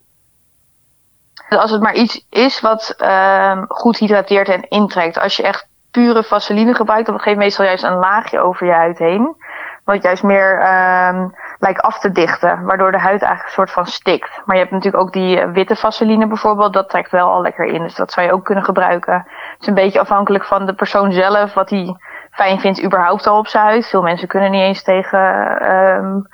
Als 1.49 1.71
het 1.71 1.83
maar 1.83 1.95
iets 1.95 2.27
is 2.31 2.61
wat 2.61 2.95
uh, 2.99 3.63
goed 3.69 3.99
hydrateert 3.99 4.49
en 4.49 4.69
intrekt. 4.69 5.19
Als 5.19 5.37
je 5.37 5.43
echt 5.43 5.67
pure 5.91 6.23
vaseline 6.23 6.75
gebruikt, 6.75 7.07
dan 7.07 7.21
geef 7.21 7.33
je 7.33 7.39
meestal 7.39 7.65
juist 7.65 7.85
een 7.85 7.99
laagje 7.99 8.41
over 8.41 8.67
je 8.67 8.73
huid 8.73 8.99
heen. 8.99 9.35
Wat 9.85 10.03
juist 10.03 10.23
meer 10.23 10.61
uh, 10.61 11.25
lijkt 11.59 11.81
af 11.81 11.99
te 11.99 12.13
dichten, 12.13 12.65
waardoor 12.65 12.93
de 12.93 12.99
huid 12.99 13.23
eigenlijk 13.23 13.45
een 13.45 13.53
soort 13.53 13.71
van 13.71 13.87
stikt. 13.87 14.41
Maar 14.45 14.57
je 14.57 14.63
hebt 14.63 14.75
natuurlijk 14.75 15.03
ook 15.03 15.13
die 15.13 15.41
eh, 15.41 15.51
witte 15.51 15.77
vaseline 15.77 16.27
bijvoorbeeld, 16.27 16.73
dat 16.73 16.89
trekt 16.89 17.11
wel 17.11 17.29
al 17.29 17.43
lekker 17.43 17.65
in. 17.65 17.83
Dus 17.83 17.95
dat 17.95 18.13
zou 18.13 18.27
je 18.27 18.33
ook 18.33 18.45
kunnen 18.45 18.65
gebruiken. 18.65 19.15
Het 19.15 19.61
is 19.61 19.67
een 19.67 19.75
beetje 19.75 20.01
afhankelijk 20.01 20.45
van 20.45 20.67
de 20.67 20.75
persoon 20.75 21.13
zelf, 21.13 21.55
wat 21.55 21.71
hij 21.71 21.97
fijn 22.31 22.61
vindt 22.61 22.83
überhaupt 22.85 23.27
al 23.27 23.39
op 23.39 23.47
zijn 23.47 23.65
huid. 23.65 23.87
Veel 23.87 24.03
mensen 24.03 24.29
kunnen 24.29 24.51
niet 24.51 24.61
eens 24.61 24.83
tegen 24.83 25.19
um, 25.73 26.29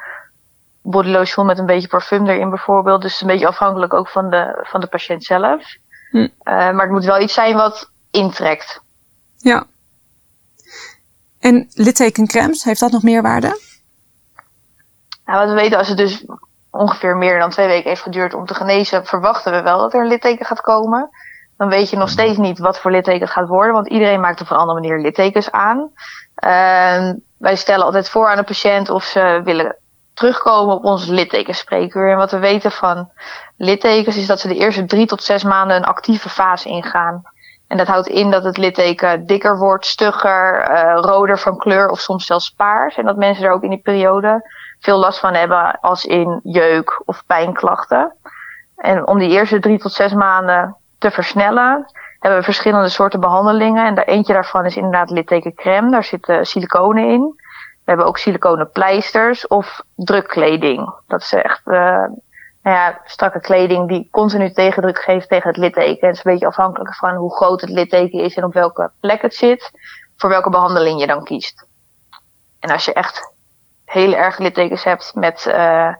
body 0.82 1.08
lotion 1.08 1.46
met 1.46 1.58
een 1.58 1.66
beetje 1.66 1.88
parfum 1.88 2.26
erin 2.26 2.50
bijvoorbeeld. 2.50 3.02
Dus 3.02 3.12
het 3.12 3.20
is 3.20 3.26
een 3.26 3.32
beetje 3.32 3.48
afhankelijk 3.48 3.94
ook 3.94 4.08
van 4.08 4.30
de, 4.30 4.58
van 4.62 4.80
de 4.80 4.86
patiënt 4.86 5.24
zelf. 5.24 5.76
Hm. 6.10 6.16
Uh, 6.16 6.28
maar 6.44 6.80
het 6.80 6.90
moet 6.90 7.04
wel 7.04 7.20
iets 7.20 7.34
zijn 7.34 7.54
wat 7.54 7.90
intrekt. 8.10 8.82
Ja. 9.36 9.64
En 11.40 11.68
littekencremes, 11.74 12.64
heeft 12.64 12.80
dat 12.80 12.92
nog 12.92 13.02
meer 13.02 13.22
waarde? 13.22 13.71
Nou, 15.32 15.44
wat 15.44 15.54
we 15.54 15.60
weten, 15.60 15.78
als 15.78 15.88
het 15.88 15.96
dus 15.96 16.24
ongeveer 16.70 17.16
meer 17.16 17.38
dan 17.38 17.50
twee 17.50 17.66
weken 17.66 17.88
heeft 17.88 18.02
geduurd 18.02 18.34
om 18.34 18.46
te 18.46 18.54
genezen, 18.54 19.06
verwachten 19.06 19.52
we 19.52 19.62
wel 19.62 19.78
dat 19.78 19.94
er 19.94 20.00
een 20.00 20.08
litteken 20.08 20.46
gaat 20.46 20.60
komen. 20.60 21.10
Dan 21.56 21.68
weet 21.68 21.90
je 21.90 21.96
nog 21.96 22.08
steeds 22.08 22.36
niet 22.38 22.58
wat 22.58 22.80
voor 22.80 22.90
litteken 22.90 23.20
het 23.20 23.30
gaat 23.30 23.48
worden, 23.48 23.72
want 23.72 23.88
iedereen 23.88 24.20
maakt 24.20 24.40
op 24.40 24.50
een 24.50 24.56
andere 24.56 24.80
manier 24.80 25.00
littekens 25.00 25.50
aan. 25.50 25.78
Uh, 26.44 27.10
wij 27.38 27.56
stellen 27.56 27.84
altijd 27.84 28.08
voor 28.08 28.28
aan 28.28 28.36
de 28.36 28.42
patiënt 28.42 28.90
of 28.90 29.04
ze 29.04 29.40
willen 29.44 29.76
terugkomen 30.14 30.74
op 30.74 30.84
onze 30.84 31.12
littekenspreekuur. 31.12 32.10
En 32.10 32.16
wat 32.16 32.30
we 32.30 32.38
weten 32.38 32.72
van 32.72 33.10
littekens 33.56 34.16
is 34.16 34.26
dat 34.26 34.40
ze 34.40 34.48
de 34.48 34.56
eerste 34.56 34.84
drie 34.84 35.06
tot 35.06 35.22
zes 35.22 35.42
maanden 35.42 35.76
een 35.76 35.84
actieve 35.84 36.28
fase 36.28 36.68
ingaan. 36.68 37.22
En 37.72 37.78
dat 37.78 37.86
houdt 37.86 38.08
in 38.08 38.30
dat 38.30 38.44
het 38.44 38.56
litteken 38.56 39.26
dikker 39.26 39.58
wordt, 39.58 39.86
stugger, 39.86 40.70
uh, 40.70 40.98
roder 41.00 41.38
van 41.38 41.56
kleur 41.56 41.88
of 41.88 42.00
soms 42.00 42.26
zelfs 42.26 42.50
paars. 42.50 42.96
En 42.96 43.04
dat 43.04 43.16
mensen 43.16 43.44
er 43.44 43.52
ook 43.52 43.62
in 43.62 43.70
die 43.70 43.82
periode 43.82 44.50
veel 44.80 44.98
last 44.98 45.18
van 45.18 45.34
hebben 45.34 45.80
als 45.80 46.04
in 46.04 46.40
jeuk 46.42 47.02
of 47.04 47.22
pijnklachten. 47.26 48.12
En 48.76 49.06
om 49.06 49.18
die 49.18 49.30
eerste 49.30 49.60
drie 49.60 49.78
tot 49.78 49.92
zes 49.92 50.12
maanden 50.12 50.76
te 50.98 51.10
versnellen, 51.10 51.86
hebben 52.18 52.38
we 52.38 52.44
verschillende 52.44 52.88
soorten 52.88 53.20
behandelingen. 53.20 53.86
En 53.86 53.94
daar, 53.94 54.04
eentje 54.04 54.32
daarvan 54.32 54.64
is 54.64 54.76
inderdaad 54.76 55.10
littekencrème. 55.10 55.90
Daar 55.90 56.04
zitten 56.04 56.46
siliconen 56.46 57.08
in. 57.08 57.34
We 57.84 57.90
hebben 57.90 58.06
ook 58.06 58.18
siliconen 58.18 58.70
pleisters 58.70 59.46
of 59.46 59.82
drukkleding. 59.94 60.92
Dat 61.06 61.20
is 61.20 61.32
echt 61.32 61.66
uh, 61.66 62.04
nou 62.62 62.76
ja, 62.76 63.00
strakke 63.04 63.40
kleding 63.40 63.88
die 63.88 64.08
continu 64.10 64.52
tegendruk 64.52 64.98
geeft 64.98 65.28
tegen 65.28 65.48
het 65.48 65.56
litteken. 65.56 66.00
En 66.00 66.08
het 66.08 66.16
is 66.16 66.24
een 66.24 66.32
beetje 66.32 66.46
afhankelijk 66.46 66.94
van 66.94 67.14
hoe 67.14 67.36
groot 67.36 67.60
het 67.60 67.70
litteken 67.70 68.20
is 68.20 68.34
en 68.34 68.44
op 68.44 68.52
welke 68.52 68.90
plek 69.00 69.22
het 69.22 69.34
zit. 69.34 69.70
Voor 70.16 70.30
welke 70.30 70.50
behandeling 70.50 71.00
je 71.00 71.06
dan 71.06 71.24
kiest. 71.24 71.66
En 72.60 72.70
als 72.70 72.84
je 72.84 72.92
echt 72.92 73.32
hele 73.84 74.16
erge 74.16 74.42
littekens 74.42 74.84
hebt 74.84 75.14
met 75.14 75.44
uh, 75.48 75.94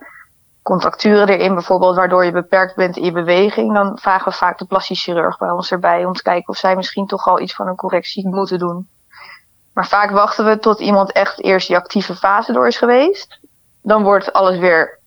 contracturen 0.62 1.28
erin 1.28 1.54
bijvoorbeeld, 1.54 1.97
waardoor 1.97 2.25
je 2.25 2.33
beperkt 2.33 2.76
bent 2.76 2.97
in 2.97 3.04
je 3.04 3.12
beweging, 3.12 3.75
dan 3.75 3.99
vragen 3.99 4.33
we 4.33 4.38
vaak 4.38 4.59
de 4.59 4.64
plastisch 4.64 5.02
chirurg 5.02 5.38
bij 5.38 5.50
ons 5.50 5.71
erbij 5.71 6.04
om 6.04 6.12
te 6.12 6.23
kijken 6.23 6.49
of 6.49 6.57
zij 6.57 6.76
misschien 6.76 7.07
toch 7.07 7.26
al 7.26 7.40
iets 7.40 7.54
van 7.54 7.66
een 7.66 7.76
correctie 7.76 8.28
moeten 8.28 8.59
doen. 8.59 8.88
Maar 9.75 9.87
vaak 9.87 10.11
wachten 10.11 10.45
we 10.45 10.59
tot 10.59 10.81
iemand 10.81 11.12
echt 11.12 11.42
eerst 11.42 11.66
die 11.66 11.76
actieve 11.76 12.14
fase 12.14 12.52
door 12.52 12.66
is 12.66 12.78
geweest. 12.78 13.40
Dan 13.83 14.02
wordt 14.02 14.33
alles 14.33 14.59
weer 14.59 14.99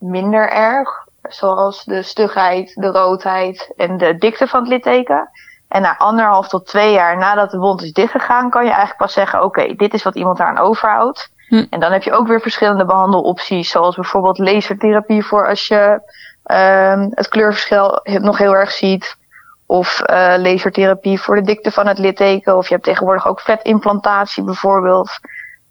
minder 0.00 0.50
erg, 0.50 0.88
zoals 1.22 1.84
de 1.84 2.02
stugheid, 2.02 2.74
de 2.74 2.86
roodheid 2.86 3.72
en 3.76 3.98
de 3.98 4.16
dikte 4.16 4.46
van 4.46 4.60
het 4.60 4.68
litteken. 4.68 5.30
En 5.68 5.82
na 5.82 5.98
anderhalf 5.98 6.48
tot 6.48 6.66
twee 6.66 6.92
jaar 6.92 7.18
nadat 7.18 7.50
de 7.50 7.58
wond 7.58 7.82
is 7.82 7.92
dichtgegaan, 7.92 8.50
kan 8.50 8.62
je 8.62 8.68
eigenlijk 8.68 8.98
pas 8.98 9.12
zeggen: 9.12 9.42
oké, 9.42 9.74
dit 9.74 9.94
is 9.94 10.02
wat 10.02 10.14
iemand 10.14 10.38
daaraan 10.38 10.64
overhoudt. 10.64 11.30
Hm. 11.48 11.66
En 11.70 11.80
dan 11.80 11.92
heb 11.92 12.02
je 12.02 12.12
ook 12.12 12.26
weer 12.26 12.40
verschillende 12.40 12.84
behandelopties, 12.84 13.70
zoals 13.70 13.94
bijvoorbeeld 13.94 14.38
lasertherapie 14.38 15.24
voor 15.24 15.48
als 15.48 15.68
je 15.68 16.00
uh, 16.46 17.06
het 17.10 17.28
kleurverschil 17.28 18.00
nog 18.02 18.38
heel 18.38 18.54
erg 18.54 18.70
ziet. 18.70 19.18
Of 19.66 20.02
uh, 20.10 20.34
lasertherapie 20.38 21.20
voor 21.20 21.34
de 21.34 21.42
dikte 21.42 21.70
van 21.70 21.86
het 21.86 21.98
litteken. 21.98 22.56
Of 22.56 22.68
je 22.68 22.74
hebt 22.74 22.86
tegenwoordig 22.86 23.26
ook 23.26 23.40
vetimplantatie 23.40 24.44
bijvoorbeeld. 24.44 25.10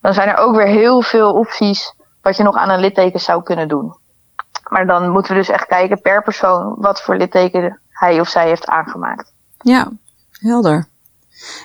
Dan 0.02 0.14
zijn 0.14 0.30
er 0.30 0.38
ook 0.38 0.56
weer 0.56 0.68
heel 0.68 1.02
veel 1.02 1.34
opties 1.34 1.94
wat 2.22 2.38
je 2.38 2.44
nog 2.44 2.56
aan 2.56 2.70
een 2.70 2.80
litteken 2.80 3.20
zou 3.20 3.44
kunnen 3.44 3.68
doen. 3.68 3.96
Maar 4.70 4.88
dan 4.88 5.10
moeten 5.10 5.32
we 5.32 5.38
dus 5.38 5.50
echt 5.50 5.66
kijken 5.66 6.02
per 6.02 6.24
persoon 6.24 6.76
wat 6.78 7.02
voor 7.02 7.16
litteken 7.16 7.80
hij 7.90 8.20
of 8.20 8.30
zij 8.30 8.48
heeft 8.48 8.66
aangemaakt. 8.66 9.34
Ja, 9.62 9.92
helder. 10.32 10.88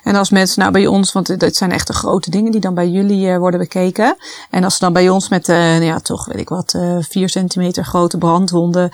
En 0.03 0.15
als 0.15 0.31
mensen 0.31 0.61
nou 0.61 0.73
bij 0.73 0.87
ons, 0.87 1.13
want 1.13 1.41
dit 1.41 1.57
zijn 1.57 1.73
echt 1.73 1.87
de 1.87 1.93
grote 1.93 2.31
dingen 2.31 2.53
die 2.53 2.61
dan 2.61 2.75
bij 2.75 2.89
jullie 2.89 3.27
uh, 3.27 3.39
worden 3.39 3.61
bekeken. 3.61 4.17
En 4.51 4.65
als 4.65 4.75
ze 4.75 4.85
dan 4.85 4.93
bij 4.93 5.09
ons 5.09 5.29
met, 5.29 5.49
uh, 5.49 5.87
ja, 5.87 5.99
toch 5.99 6.27
weet 6.27 6.41
ik 6.41 6.49
wat, 6.49 6.75
uh, 6.77 6.97
vier 7.01 7.29
centimeter 7.29 7.85
grote 7.85 8.19
brandwonden 8.19 8.91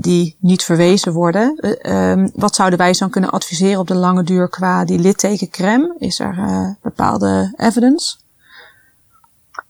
die 0.00 0.36
niet 0.40 0.62
verwezen 0.62 1.12
worden. 1.12 1.76
Um, 1.92 2.30
wat 2.34 2.54
zouden 2.54 2.78
wij 2.78 2.92
dan 2.98 3.10
kunnen 3.10 3.30
adviseren 3.30 3.80
op 3.80 3.86
de 3.86 3.94
lange 3.94 4.22
duur 4.22 4.48
qua 4.48 4.84
die 4.84 4.98
littekencrème? 4.98 5.94
Is 5.98 6.20
er 6.20 6.76
bepaalde 6.82 7.52
evidence? 7.56 8.16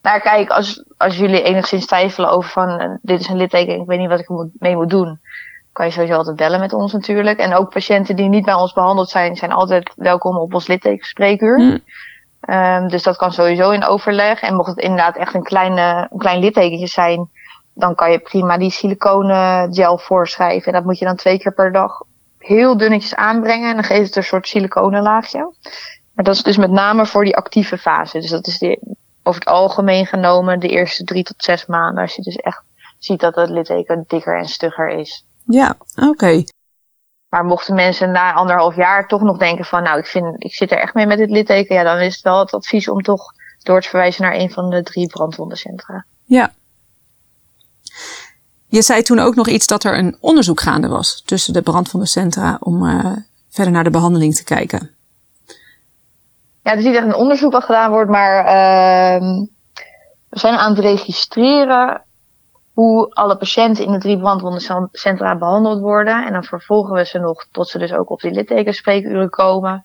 Nou 0.07 0.19
kijk, 0.19 0.49
als, 0.49 0.83
als 0.97 1.17
jullie 1.17 1.43
enigszins 1.43 1.85
twijfelen 1.85 2.29
over 2.29 2.49
van 2.49 2.99
dit 3.01 3.19
is 3.19 3.27
een 3.27 3.37
litteken, 3.37 3.81
ik 3.81 3.87
weet 3.87 3.99
niet 3.99 4.09
wat 4.09 4.19
ik 4.19 4.29
er 4.29 4.49
mee 4.59 4.75
moet 4.75 4.89
doen 4.89 5.19
kan 5.77 5.85
je 5.85 5.91
sowieso 5.91 6.15
altijd 6.15 6.35
bellen 6.35 6.59
met 6.59 6.73
ons 6.73 6.93
natuurlijk. 6.93 7.39
En 7.39 7.53
ook 7.53 7.69
patiënten 7.69 8.15
die 8.15 8.29
niet 8.29 8.45
bij 8.45 8.53
ons 8.53 8.73
behandeld 8.73 9.09
zijn, 9.09 9.35
zijn 9.35 9.51
altijd 9.51 9.91
welkom 9.95 10.37
op 10.37 10.53
ons 10.53 10.67
littekenspreekuur. 10.67 11.57
Mm. 11.59 11.79
Um, 12.49 12.87
dus 12.87 13.03
dat 13.03 13.17
kan 13.17 13.33
sowieso 13.33 13.69
in 13.69 13.83
overleg. 13.83 14.41
En 14.41 14.55
mocht 14.55 14.69
het 14.69 14.79
inderdaad 14.79 15.15
echt 15.15 15.33
een, 15.33 15.43
kleine, 15.43 16.07
een 16.11 16.17
klein 16.17 16.39
littekentje 16.39 16.87
zijn, 16.87 17.29
dan 17.73 17.95
kan 17.95 18.11
je 18.11 18.19
prima 18.19 18.57
die 18.57 18.71
siliconen 18.71 19.73
gel 19.73 19.97
voorschrijven. 19.97 20.67
En 20.67 20.73
dat 20.73 20.83
moet 20.83 20.99
je 20.99 21.05
dan 21.05 21.15
twee 21.15 21.39
keer 21.39 21.53
per 21.53 21.71
dag 21.71 22.01
heel 22.39 22.77
dunnetjes 22.77 23.15
aanbrengen. 23.15 23.69
En 23.69 23.75
dan 23.75 23.83
geeft 23.83 24.07
het 24.07 24.15
een 24.15 24.23
soort 24.23 24.47
siliconenlaagje. 24.47 25.53
Maar 26.13 26.25
dat 26.25 26.35
is 26.35 26.43
dus 26.43 26.57
met 26.57 26.71
name 26.71 27.05
voor 27.05 27.23
die 27.23 27.35
actieve 27.35 27.77
fase. 27.77 28.19
Dus 28.19 28.29
dat 28.29 28.47
is 28.47 28.57
de, 28.57 28.79
over 29.27 29.39
het 29.39 29.49
algemeen 29.49 30.05
genomen 30.05 30.59
de 30.59 30.67
eerste 30.67 31.03
drie 31.03 31.23
tot 31.23 31.43
zes 31.43 31.65
maanden. 31.65 32.01
Als 32.01 32.15
je 32.15 32.21
dus 32.21 32.35
echt 32.35 32.61
ziet 32.99 33.19
dat 33.19 33.35
het 33.35 33.49
litteken 33.49 34.03
dikker 34.07 34.37
en 34.37 34.45
stugger 34.45 34.89
is. 34.89 35.25
Ja, 35.45 35.77
oké. 35.95 36.43
Maar 37.29 37.45
mochten 37.45 37.75
mensen 37.75 38.11
na 38.11 38.33
anderhalf 38.33 38.75
jaar 38.75 39.07
toch 39.07 39.21
nog 39.21 39.37
denken 39.37 39.65
van, 39.65 39.83
nou, 39.83 39.99
ik 39.99 40.05
vind, 40.05 40.43
ik 40.43 40.53
zit 40.53 40.71
er 40.71 40.77
echt 40.77 40.93
mee 40.93 41.05
met 41.05 41.17
dit 41.17 41.29
litteken, 41.29 41.75
ja, 41.75 41.83
dan 41.83 41.99
is 41.99 42.15
het 42.15 42.23
wel 42.23 42.39
het 42.39 42.53
advies 42.53 42.89
om 42.89 43.01
toch 43.01 43.33
door 43.63 43.81
te 43.81 43.89
verwijzen 43.89 44.23
naar 44.23 44.35
een 44.35 44.51
van 44.51 44.69
de 44.69 44.83
drie 44.83 45.07
brandwondencentra. 45.07 46.05
Ja. 46.23 46.53
Je 48.67 48.81
zei 48.81 49.01
toen 49.01 49.19
ook 49.19 49.35
nog 49.35 49.47
iets 49.47 49.67
dat 49.67 49.83
er 49.83 49.97
een 49.97 50.17
onderzoek 50.19 50.61
gaande 50.61 50.87
was 50.87 51.21
tussen 51.25 51.53
de 51.53 51.61
brandwondencentra 51.61 52.57
om 52.59 52.85
uh, 52.85 53.15
verder 53.49 53.73
naar 53.73 53.83
de 53.83 53.89
behandeling 53.89 54.35
te 54.35 54.43
kijken. 54.43 54.96
Ja, 56.67 56.73
het 56.73 56.81
is 56.81 56.87
niet 56.87 56.95
echt 56.95 57.05
een 57.05 57.15
onderzoek 57.15 57.51
wat 57.51 57.63
gedaan 57.63 57.91
wordt, 57.91 58.09
maar 58.09 58.37
uh, 58.39 59.45
we 60.29 60.39
zijn 60.39 60.55
aan 60.55 60.69
het 60.69 60.79
registreren 60.79 62.03
hoe 62.73 63.13
alle 63.13 63.37
patiënten 63.37 63.85
in 63.85 63.91
de 63.91 63.97
drie 63.97 64.17
brandwondencentra 64.17 65.37
behandeld 65.37 65.79
worden. 65.79 66.25
En 66.25 66.33
dan 66.33 66.43
vervolgen 66.43 66.93
we 66.93 67.05
ze 67.05 67.19
nog 67.19 67.47
tot 67.51 67.67
ze 67.67 67.77
dus 67.77 67.93
ook 67.93 68.09
op 68.09 68.21
die 68.21 68.31
littekenspreekuren 68.31 69.29
komen. 69.29 69.71
En 69.71 69.81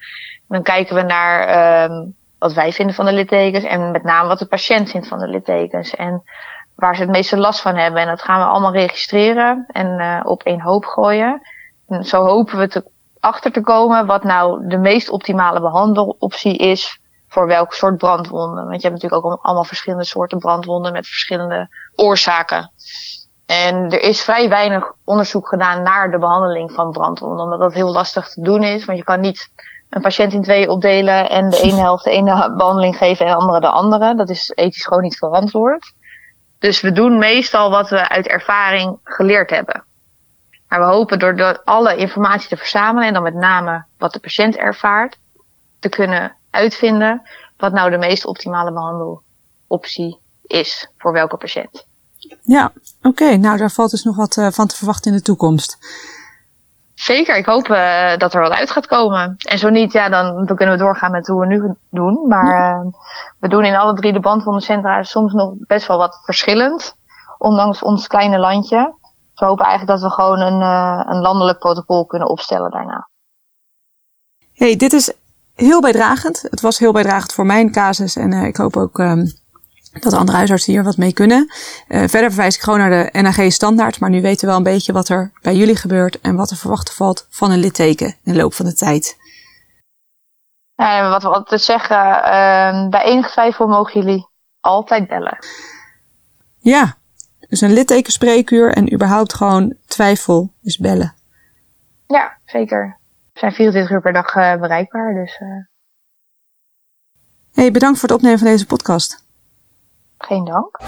dan 0.48 0.62
kijken 0.62 0.94
we 0.94 1.02
naar 1.02 1.90
um, 1.90 2.14
wat 2.38 2.52
wij 2.52 2.72
vinden 2.72 2.94
van 2.94 3.04
de 3.04 3.12
littekens 3.12 3.64
en 3.64 3.90
met 3.90 4.02
name 4.02 4.28
wat 4.28 4.38
de 4.38 4.46
patiënt 4.46 4.90
vindt 4.90 5.08
van 5.08 5.18
de 5.18 5.28
littekens. 5.28 5.94
En 5.94 6.22
waar 6.74 6.94
ze 6.96 7.02
het 7.02 7.10
meeste 7.10 7.36
last 7.36 7.60
van 7.60 7.76
hebben. 7.76 8.00
En 8.00 8.06
dat 8.06 8.22
gaan 8.22 8.40
we 8.40 8.46
allemaal 8.46 8.72
registreren 8.72 9.64
en 9.68 10.00
uh, 10.00 10.20
op 10.22 10.42
één 10.42 10.60
hoop 10.60 10.84
gooien. 10.84 11.40
En 11.88 12.04
zo 12.04 12.24
hopen 12.24 12.58
we 12.58 12.68
te, 12.68 12.84
achter 13.22 13.52
te 13.52 13.60
komen 13.60 14.06
wat 14.06 14.24
nou 14.24 14.66
de 14.68 14.78
meest 14.78 15.10
optimale 15.10 15.60
behandeloptie 15.60 16.56
is 16.56 17.00
voor 17.28 17.46
welk 17.46 17.72
soort 17.72 17.96
brandwonden. 17.96 18.66
Want 18.66 18.82
je 18.82 18.88
hebt 18.88 19.02
natuurlijk 19.02 19.24
ook 19.24 19.38
allemaal 19.42 19.64
verschillende 19.64 20.04
soorten 20.04 20.38
brandwonden 20.38 20.92
met 20.92 21.06
verschillende 21.06 21.68
oorzaken. 21.94 22.72
En 23.46 23.90
er 23.90 24.00
is 24.00 24.22
vrij 24.22 24.48
weinig 24.48 24.92
onderzoek 25.04 25.48
gedaan 25.48 25.82
naar 25.82 26.10
de 26.10 26.18
behandeling 26.18 26.72
van 26.72 26.90
brandwonden, 26.90 27.44
omdat 27.44 27.60
dat 27.60 27.72
heel 27.72 27.92
lastig 27.92 28.28
te 28.28 28.40
doen 28.40 28.62
is. 28.62 28.84
Want 28.84 28.98
je 28.98 29.04
kan 29.04 29.20
niet 29.20 29.50
een 29.90 30.02
patiënt 30.02 30.32
in 30.32 30.42
twee 30.42 30.70
opdelen 30.70 31.30
en 31.30 31.50
de 31.50 31.60
ene 31.60 31.80
helft 31.80 32.04
de 32.04 32.10
ene 32.10 32.54
behandeling 32.56 32.96
geven 32.96 33.26
en 33.26 33.32
de 33.32 33.38
andere 33.38 33.60
de 33.60 33.70
andere. 33.70 34.14
Dat 34.14 34.28
is 34.28 34.52
ethisch 34.54 34.86
gewoon 34.86 35.02
niet 35.02 35.18
verantwoord. 35.18 35.92
Dus 36.58 36.80
we 36.80 36.92
doen 36.92 37.18
meestal 37.18 37.70
wat 37.70 37.88
we 37.88 38.08
uit 38.08 38.26
ervaring 38.26 38.98
geleerd 39.04 39.50
hebben. 39.50 39.84
Maar 40.72 40.80
we 40.80 40.86
hopen 40.86 41.18
door 41.18 41.60
alle 41.64 41.96
informatie 41.96 42.48
te 42.48 42.56
verzamelen 42.56 43.08
en 43.08 43.14
dan 43.14 43.22
met 43.22 43.34
name 43.34 43.84
wat 43.98 44.12
de 44.12 44.18
patiënt 44.18 44.56
ervaart, 44.56 45.18
te 45.78 45.88
kunnen 45.88 46.32
uitvinden 46.50 47.22
wat 47.56 47.72
nou 47.72 47.90
de 47.90 47.98
meest 47.98 48.26
optimale 48.26 48.72
behandeloptie 48.72 50.18
is 50.42 50.88
voor 50.98 51.12
welke 51.12 51.36
patiënt. 51.36 51.86
Ja, 52.42 52.72
oké. 53.02 53.36
Nou, 53.36 53.58
daar 53.58 53.70
valt 53.70 53.90
dus 53.90 54.02
nog 54.02 54.16
wat 54.16 54.36
uh, 54.36 54.46
van 54.50 54.66
te 54.66 54.76
verwachten 54.76 55.10
in 55.10 55.16
de 55.16 55.22
toekomst. 55.22 55.78
Zeker, 56.94 57.36
ik 57.36 57.46
hoop 57.46 57.68
uh, 57.68 58.16
dat 58.16 58.34
er 58.34 58.40
wat 58.40 58.52
uit 58.52 58.70
gaat 58.70 58.86
komen. 58.86 59.34
En 59.38 59.58
zo 59.58 59.68
niet, 59.68 59.92
ja, 59.92 60.08
dan, 60.08 60.46
dan 60.46 60.56
kunnen 60.56 60.74
we 60.74 60.82
doorgaan 60.82 61.10
met 61.10 61.26
hoe 61.26 61.40
we 61.40 61.46
nu 61.46 61.74
doen. 61.90 62.28
Maar 62.28 62.76
uh, 62.84 62.92
we 63.38 63.48
doen 63.48 63.64
in 63.64 63.76
alle 63.76 63.94
drie 63.94 64.12
de 64.12 64.20
brandwondencentra 64.20 65.02
soms 65.02 65.32
nog 65.32 65.52
best 65.56 65.86
wel 65.86 65.98
wat 65.98 66.20
verschillend. 66.24 66.94
Ondanks 67.38 67.82
ons 67.82 68.06
kleine 68.06 68.38
landje. 68.38 69.00
We 69.34 69.44
hopen 69.44 69.64
eigenlijk 69.64 70.00
dat 70.00 70.10
we 70.10 70.14
gewoon 70.14 70.40
een, 70.40 70.60
een 71.14 71.20
landelijk 71.20 71.58
protocol 71.58 72.06
kunnen 72.06 72.28
opstellen 72.28 72.70
daarna. 72.70 73.08
hey, 74.52 74.76
dit 74.76 74.92
is 74.92 75.12
heel 75.54 75.80
bijdragend. 75.80 76.42
Het 76.50 76.60
was 76.60 76.78
heel 76.78 76.92
bijdragend 76.92 77.32
voor 77.32 77.46
mijn 77.46 77.72
casus. 77.72 78.16
En 78.16 78.32
uh, 78.32 78.44
ik 78.44 78.56
hoop 78.56 78.76
ook 78.76 78.98
um, 78.98 79.32
dat 80.00 80.12
andere 80.12 80.36
huisartsen 80.36 80.72
hier 80.72 80.84
wat 80.84 80.96
mee 80.96 81.12
kunnen. 81.12 81.52
Uh, 81.88 82.08
verder 82.08 82.30
verwijs 82.30 82.54
ik 82.54 82.62
gewoon 82.62 82.78
naar 82.78 83.10
de 83.12 83.20
NAG 83.20 83.52
standaard. 83.52 84.00
Maar 84.00 84.10
nu 84.10 84.22
weten 84.22 84.40
we 84.40 84.46
wel 84.46 84.56
een 84.56 84.62
beetje 84.72 84.92
wat 84.92 85.08
er 85.08 85.32
bij 85.42 85.54
jullie 85.54 85.76
gebeurt. 85.76 86.20
En 86.20 86.36
wat 86.36 86.50
er 86.50 86.56
verwachten 86.56 86.94
valt 86.94 87.26
van 87.30 87.50
een 87.50 87.58
litteken 87.58 88.06
in 88.06 88.32
de 88.32 88.38
loop 88.38 88.54
van 88.54 88.66
de 88.66 88.74
tijd. 88.74 89.20
Wat 91.10 91.22
we 91.22 91.28
altijd 91.28 91.62
zeggen. 91.62 91.96
Uh, 91.96 92.88
bij 92.88 93.02
enige 93.04 93.30
twijfel 93.30 93.66
mogen 93.66 94.00
jullie 94.00 94.28
altijd 94.60 95.08
bellen. 95.08 95.38
Ja, 96.58 96.96
Dus 97.52 97.60
een 97.60 97.72
littekenspreekuur 97.72 98.72
en 98.72 98.92
überhaupt 98.92 99.34
gewoon 99.34 99.74
twijfel 99.86 100.52
is 100.62 100.78
bellen. 100.78 101.14
Ja, 102.06 102.38
zeker. 102.44 102.98
We 103.32 103.38
zijn 103.38 103.52
24 103.52 103.92
uur 103.92 104.00
per 104.00 104.12
dag 104.12 104.34
uh, 104.34 104.60
bereikbaar. 104.60 105.14
Dus, 105.14 105.40
uh... 105.40 105.48
hey, 107.52 107.70
bedankt 107.70 107.98
voor 107.98 108.08
het 108.08 108.16
opnemen 108.16 108.38
van 108.38 108.48
deze 108.48 108.66
podcast. 108.66 109.26
Geen 110.18 110.44
dank. 110.44 110.80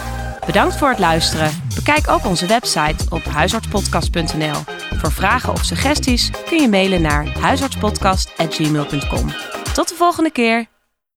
Bedankt 0.47 0.76
voor 0.76 0.88
het 0.88 0.99
luisteren. 0.99 1.50
Bekijk 1.75 2.09
ook 2.09 2.25
onze 2.25 2.47
website 2.47 3.04
op 3.11 3.25
huisartspodcast.nl. 3.25 4.61
Voor 4.97 5.12
vragen 5.12 5.52
of 5.52 5.64
suggesties 5.64 6.30
kun 6.47 6.61
je 6.61 6.68
mailen 6.68 7.02
naar 7.02 7.38
huisartspodcast.gmail.com. 7.38 9.28
Tot 9.75 9.88
de 9.88 9.94
volgende 9.94 10.30
keer. 10.30 10.73